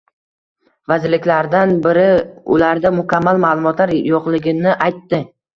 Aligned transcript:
Vazirliklardan 0.91 1.75
biri 1.83 2.07
ularda 2.55 2.93
mukammal 3.03 3.43
maʼlumotlar 3.45 3.95
yoʻqligini 4.11 4.75
aytdi. 4.89 5.23